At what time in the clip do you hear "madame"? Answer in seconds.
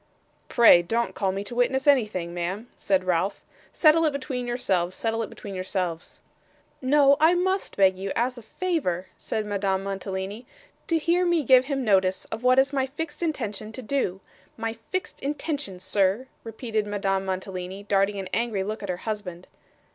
9.45-9.83, 16.87-17.23